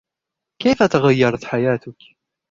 [0.61, 1.95] كيف تغيّرت حياتك؟